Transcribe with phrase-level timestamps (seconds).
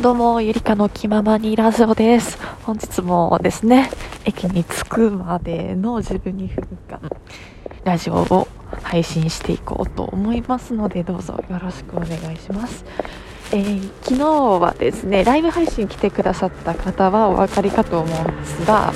[0.00, 2.38] どうも、ゆりかの気ままにラジオです。
[2.62, 3.90] 本日もですね、
[4.24, 7.00] 駅に着くまでの12分間、
[7.82, 8.46] ラジオを
[8.84, 12.84] 配信していこうと思いますので、どうぞよろしくお願いします。
[13.50, 18.92] えー昨日はですね、ライブ配信来てくださった方はお分かりかと思うんですが、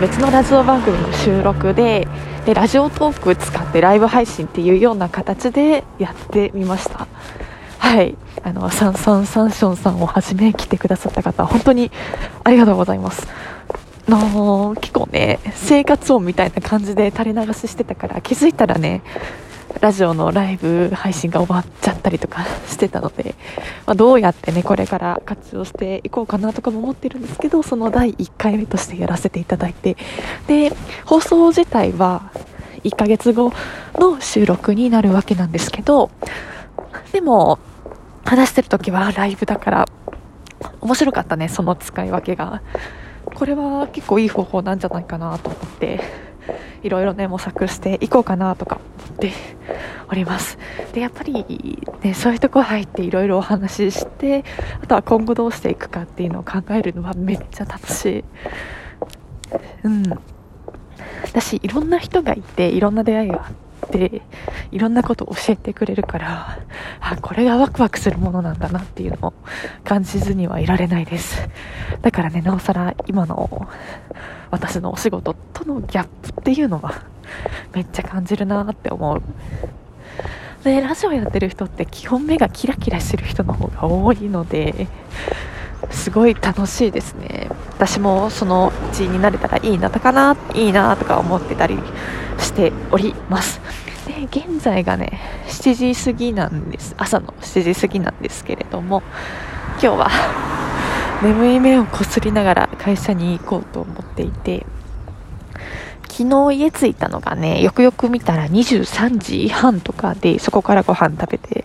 [0.00, 2.08] 別のラジオ番組の収録で、
[2.46, 7.06] で、ラジオトーク使ってライブ配信っていうような形でやってみました。
[7.86, 8.16] はい。
[8.42, 11.92] あの、サンサンサンションさんをはじめ来てくださった方、本当に
[12.42, 13.28] ありがとうございます。
[14.08, 19.02] の結構ね、生活音みたいな感じで垂れ流ししてたから、気づいたらね、
[19.80, 23.36] ラジオのライブ配信が終わっちゃったりとかしてたので、
[23.86, 29.96] まあ、どうやってね、これから活用していこうかなとかも思ってるんですけど、その第1回目としてやらせていただいて、
[30.48, 30.72] で、
[31.04, 32.32] 放送自体は
[32.82, 33.52] 1ヶ月後
[33.94, 36.10] の収録になるわけなんですけど、
[37.12, 37.60] でも、
[38.26, 39.84] 話してる時はライブだから、
[40.80, 42.60] 面白かったね、その使い分けが。
[43.24, 46.00] これは結構いい方法なんじゃないかなと思って、
[46.82, 49.32] いろいろね、模索していこうかなとか思って
[50.08, 50.58] おります。
[50.92, 54.44] で、やっぱりね、そういうとこ入っていろいろお話しして、
[54.82, 58.24] あとは今後どうしていくかっていうのを考えるのはめっちゃ楽しい。
[59.84, 60.02] うん。
[61.24, 63.65] 私、いろんな人がいて、いろんな出会いがあって、
[64.70, 66.58] いろんなことを教えてくれるから、
[67.00, 69.34] あ、これがワクワクするものなんだなっていうのを
[69.84, 71.48] 感じずにはいられないです。
[72.02, 73.68] だからね、なおさら今の
[74.50, 77.02] 私のお仕事とのギャップっていうのは
[77.72, 79.22] めっちゃ感じるなって思う。
[80.64, 84.88] で、ラジオやってる人って基本目がキラキラしてる人の方が多いので、
[85.90, 87.48] すごい楽しいですね。
[87.74, 91.78] 私もそのうちになれたらいいなとかな、いいなとか思ってたり
[92.38, 93.60] しております。
[94.06, 96.94] で、現在がね、7時過ぎなんです。
[96.96, 99.02] 朝の7時過ぎなんですけれども、
[99.82, 100.10] 今日は
[101.22, 104.64] 眠い目をこすりながら会社に行こうと思っていて、
[106.08, 111.64] 昨日家着いたのがね、よくよく見たら23時半とかで、そこからご飯食べて、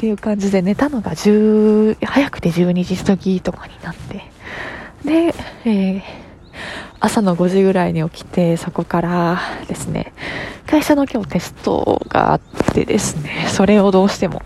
[0.00, 4.24] っていう感じで寝たのが10早くて12時過ぎとかになって
[5.04, 5.34] で、
[5.66, 6.02] えー
[7.02, 10.12] 朝の5時ぐらいに起きてそこからですね
[10.70, 12.40] 会社の今日テストがあっ
[12.72, 14.42] てですねそれをどうしても、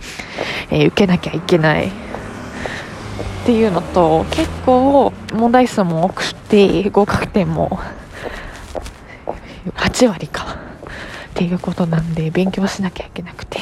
[0.71, 1.89] えー受けなきゃいけない。
[1.89, 7.79] っていうのと結構問題数も多くて合格点も
[9.77, 10.65] 8割か。
[11.35, 13.59] っていうことなんで勉強しなきゃいけなくて。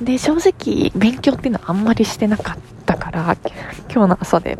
[0.00, 3.36] で、正直、勉強っていうのはあんまりしてなかったから、
[3.90, 4.58] 今日の朝で、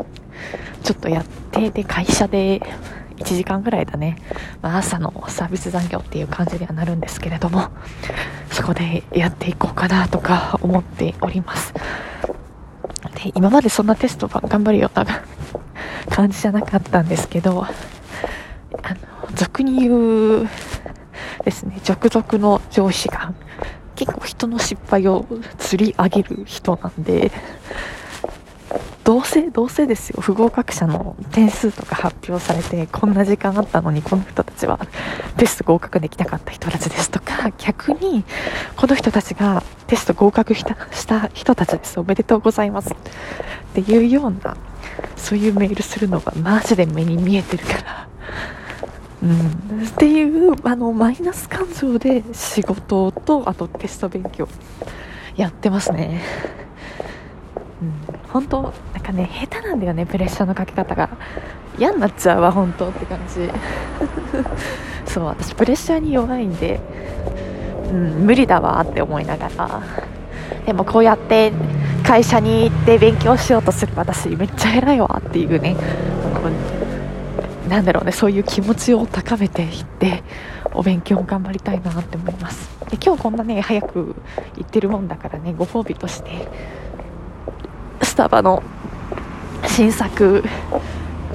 [0.83, 2.61] ちょっとやって、で、会社で
[3.17, 4.17] 1時間ぐらいだね、
[4.61, 7.69] まあ、朝のサービス残業っていう感じにはなるんですけれども、
[8.51, 11.73] そこでやっていこうかなとか思っております。
[11.73, 15.05] で、今までそんなテストば頑張るような
[16.09, 18.97] 感じじゃなかったんですけど、あの、
[19.33, 20.49] 俗に言う
[21.43, 23.33] ですね、続々の上司が、
[23.95, 25.25] 結構人の失敗を
[25.57, 27.31] 釣り上げる人なんで、
[29.05, 34.79] どうせ、どうせですよ、不合格者の点数とか発表されて、こんな時間あったのに、この人たちは
[35.37, 38.25] テスト合格できなかった人たちですとか、逆に、
[38.75, 42.91] この人たちがテスト合格した人たちです、おめでとうございます。
[42.91, 42.95] っ
[43.75, 44.57] ていうような、
[45.15, 48.07] そういうメールするのがマジで目に見えてるから、
[49.23, 54.47] うん、っていうあのマイナス感情で仕事とあとテスト勉強
[55.35, 56.21] やってますね、
[57.81, 58.73] うん、本当
[59.05, 61.09] かね下手なんだよねプレッシャーのかけ方が。
[61.77, 63.49] 嫌になっちゃうわ本当って感じ。
[65.05, 66.79] そう私プレッシャーに弱いんで、
[67.91, 69.81] うん、無理だわって思いながら。
[70.65, 71.51] でもこうやって
[72.03, 75.75] 会社に行って勉強しようとする私めっちゃ偉いわっていうね。
[77.69, 80.23] なんだろうね、そういう気持ちを高めていって、
[80.73, 82.69] お勉強を頑張りたいなって思います。
[82.91, 84.15] で今日こんなね、早く
[84.55, 86.47] 行ってるもんだからね、ご褒美として、
[88.03, 88.61] スタバの
[89.67, 90.43] 新作、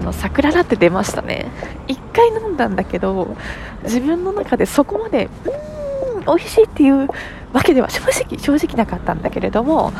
[0.03, 1.47] の桜ラテ出ましたね。
[1.87, 3.37] 一回飲んだんだけど、
[3.85, 7.09] 自分の中でそこまで、うーん、美味しいっていう
[7.53, 9.93] わけでは正直、正直なかったんだけれども、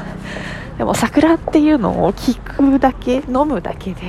[0.79, 4.01] でも桜っていうのを聞くだけ、飲むだけで、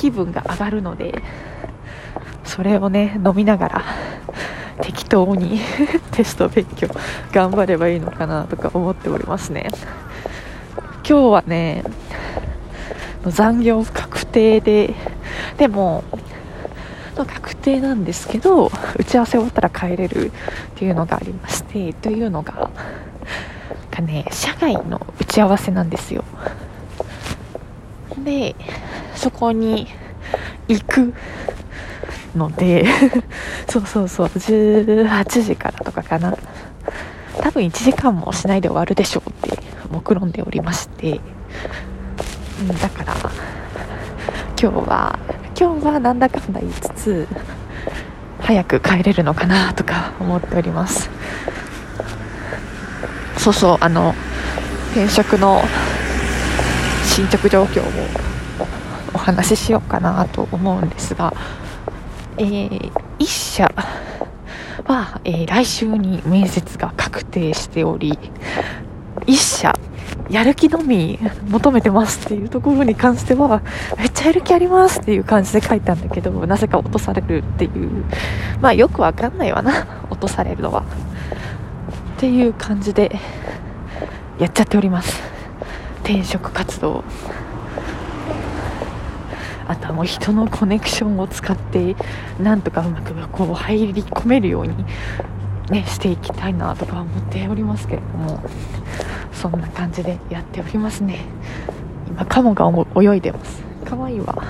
[0.00, 1.22] 気分が上がるので
[2.44, 3.84] それをね飲みながら
[4.80, 5.60] 適当に
[6.12, 6.88] テスト勉強
[7.32, 9.68] 頑張ればいいのかなとか思っておりますね
[11.06, 11.84] 今日はね
[13.26, 14.94] 残業確定で。
[15.58, 16.04] でも
[17.16, 20.30] 確定なんですけど打ち合わせ終わったら帰れるっ
[20.76, 22.70] ていうのがありましてというのが
[23.90, 26.24] がね社外の打ち合わせなんですよ。
[28.24, 28.54] で
[29.14, 29.86] そこに
[30.68, 31.14] 行く
[32.34, 32.86] ので
[33.68, 36.36] そうそうそう18時からとかかな。
[37.42, 39.58] 多分1時間もしないで終わるでしょうって
[39.90, 41.20] 目論んでおりまして、
[42.60, 43.14] うん、だから
[44.60, 45.18] 今日は
[45.58, 47.28] 今日はなんだかんだ言いつつ
[48.40, 51.10] 早く帰れるのかなとか思っております。
[53.38, 54.14] そうそうあの
[54.92, 55.62] 転職の
[57.06, 57.84] 進捗状況を
[59.14, 61.32] お話ししようかなと思うんですが、
[62.36, 63.74] えー、1社
[64.84, 68.18] は、えー、来週に面接が確定しており
[69.26, 69.78] 1社
[70.30, 71.18] やる気のみ
[71.48, 73.62] 求めてますっていうところに関しては
[73.98, 78.04] めっちゃやる気ありますっていう感じで書いたんだけどなぜか落とされるっていう。
[78.60, 79.86] まあよくわかんないわな。
[80.08, 80.82] 落とされるのは。
[80.82, 80.84] っ
[82.20, 83.18] ていう感じで
[84.38, 85.20] やっちゃっております。
[86.04, 87.02] 転職活動。
[89.66, 91.96] あとはもう人のコネクションを使って
[92.40, 94.74] なんとかうまくこう入り込めるように、
[95.70, 98.40] ね、していきたいなとか思っておりますけれども。
[99.40, 101.20] そんな感じでやっておりますね。
[102.08, 102.70] 今カモが
[103.02, 103.62] 泳いでます。
[103.86, 104.36] かわいいわ。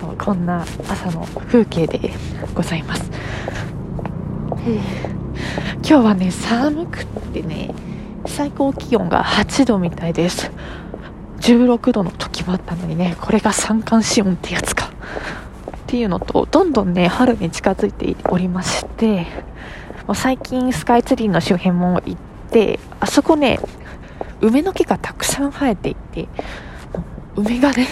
[0.00, 2.12] そうこんな朝の風景で
[2.54, 3.08] ございます、
[4.64, 4.82] 今
[5.82, 7.70] 日はね寒くってね
[8.26, 10.50] 最高気温が8度みたいです。
[11.38, 14.86] 16度の時もあったのにねこれが三寒四温ってやつか。
[14.86, 14.88] っ
[15.86, 19.28] ていうのとどんどんね春に近づいておりまして
[20.08, 22.35] もう最近スカイツリーの周辺も行って
[23.00, 23.58] あそこね
[24.40, 26.28] 梅の木がたくさん生えていて
[27.34, 27.86] 梅がね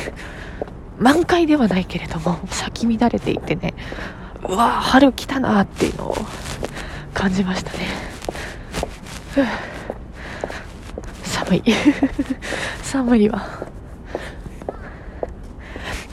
[0.99, 3.75] 満開ではないけれども咲き乱れていてね
[4.49, 6.17] うわ春来たなっていうのを
[7.13, 7.79] 感じましたね。
[11.23, 11.63] 寒い。
[12.83, 13.43] 寒いわ。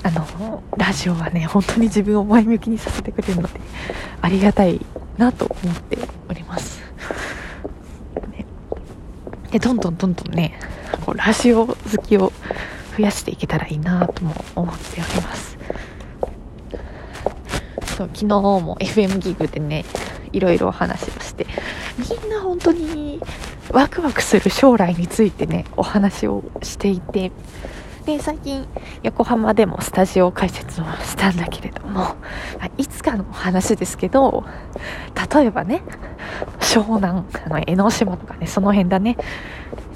[0.04, 3.60] あのラジオはね本当に自分を前向きにさせてくれるので
[4.22, 4.84] ありがたい
[5.18, 5.98] なと思って
[6.28, 6.82] おります、
[8.32, 8.48] ね、
[9.52, 10.58] でどんどんどんどんね
[11.06, 12.32] こうラジオ好きを
[12.98, 15.58] 増やしていけたらいいなとも思っております。
[17.98, 19.86] そう昨日も FM ギグでね
[20.32, 21.46] いろいろお話をして
[21.98, 23.20] みんな本当に
[23.72, 27.32] ワクワクする将来についてねお話をしていて
[28.06, 28.68] で最近
[29.04, 32.16] 横浜でもスタジオ解説をしたんだけれども
[32.78, 34.46] いつかのお話ですけど
[35.34, 35.84] 例えばね
[36.60, 39.18] 湘南あの江ノ島とかねその辺だね。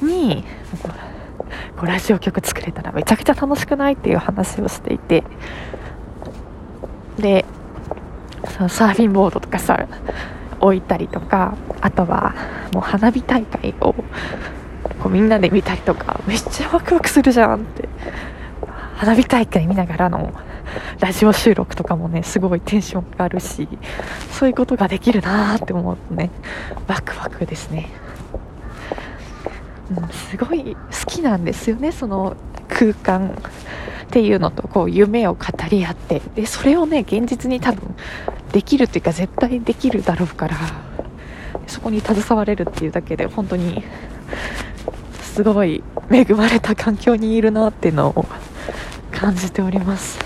[0.01, 0.43] に
[1.81, 5.23] ラジオ局作れたらめちゃくちゃ楽しくないっていう話をしていて。
[7.19, 7.45] で
[8.57, 9.87] そのサーフィンボードとかさ
[10.59, 12.35] 置いたりとかあとは
[12.73, 14.03] もう花火大会をこ
[15.05, 17.87] うみんなで見たりとかめっちゃワクワクするじゃんって。
[18.95, 20.33] 花火大会見ながらの
[20.99, 23.67] ラジオ収録とかもねすごいテンション上がるし。
[24.37, 26.29] そういうことができるなーって思うとね。
[26.87, 27.89] ワクワクですね、
[29.89, 32.35] うん、すごい好きなんですよねその
[32.67, 36.21] 空間っていうのとこう夢を語り合って。
[36.35, 37.95] でそれをね現実に多分
[38.51, 40.57] できるっていうか絶対できるだろうから
[41.67, 43.83] そこに携われるっていうだけで本当に
[45.21, 48.25] すごい恵まれた環境にいるなっていうのを
[49.11, 50.19] 感じております。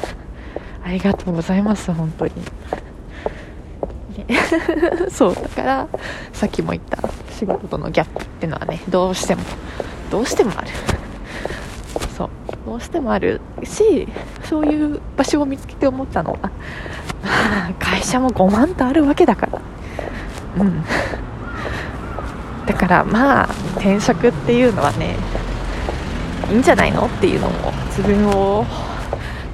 [0.83, 2.31] ありがとうございます本当に。
[5.09, 5.87] そうだから
[6.33, 6.97] さっきも言った
[7.31, 9.41] 仕事とのギャップっていうのはねどうしても
[10.11, 10.67] どうしてもある。
[12.17, 12.29] そう
[12.65, 14.07] どうしてもあるし
[14.43, 16.51] そういう場所を見つけて思ったのは
[17.79, 19.59] 会社も5万とあるわけだから。
[20.59, 20.83] うん。
[22.65, 25.15] だからまあ転職っていうのはね
[26.51, 28.65] いいんじゃないのっていうのも自分を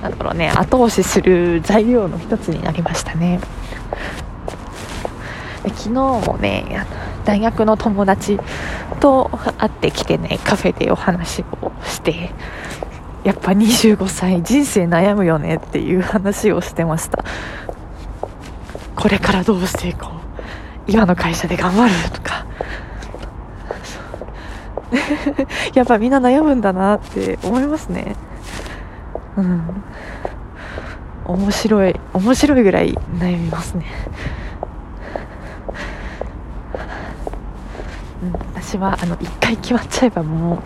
[0.01, 3.39] なんだろうね後押しする材料の一つになりましたね。
[5.69, 6.86] 昨日もね
[7.25, 8.39] 大学の友達
[9.00, 12.31] と会ってきてねカフェでお話をして
[13.24, 17.24] やっぱ25歳人生悩むよねっていう話をしてました。
[18.95, 20.07] これからどうしていこ
[20.88, 20.91] う？
[20.91, 22.45] 今の会社で頑張るとか。
[25.74, 28.15] やっぱみんな悩むんだなって思いますね。
[29.38, 29.84] うん。
[31.25, 33.86] 面白い面白いぐらい悩みますね
[38.22, 40.63] うん、私はあの1回決まっちゃえばも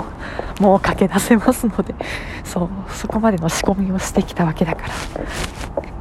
[0.60, 1.94] うもう駆け出せますので
[2.46, 4.94] そうそこまでの仕込みをしてきたわけだから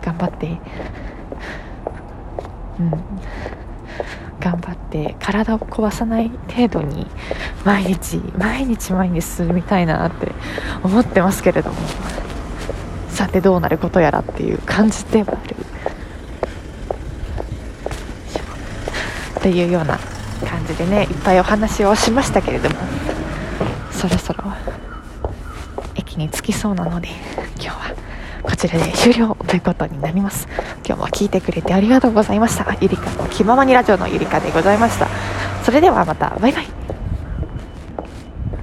[0.04, 0.60] 頑張って、
[2.78, 2.90] うん、
[4.38, 7.08] 頑張って体を壊さない程度に
[7.64, 10.30] 毎日毎日前に進みたいなって
[10.84, 11.76] 思ってますけれども。
[13.08, 15.56] さてどうなることやらっていう感じではある。
[19.40, 19.98] っていうような
[20.46, 22.76] 感じでねいっぱいお話をしましたけれども
[23.90, 24.44] そろそろ
[25.94, 27.08] 駅に着きそうなので
[27.56, 27.94] 今日は
[28.42, 30.48] こちらで終了ということになります。
[30.86, 32.76] 今日も聞いてくれてありがとうございました。
[32.80, 35.08] ゆりかの気ままにラジオのゆりかでございました。
[35.64, 36.30] それではまた。
[36.40, 36.77] バイバイ。